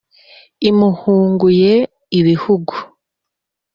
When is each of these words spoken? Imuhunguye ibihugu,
Imuhunguye 0.69 1.73
ibihugu, 2.19 2.73